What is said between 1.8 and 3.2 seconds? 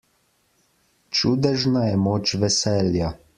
je moč veselja.